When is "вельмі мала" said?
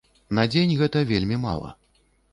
1.13-1.69